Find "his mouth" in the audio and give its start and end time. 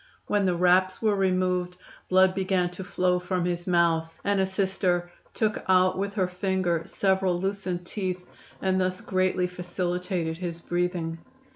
3.45-4.11